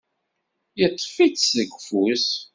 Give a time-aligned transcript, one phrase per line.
[0.79, 2.27] Yeṭṭef-itt seg ufus.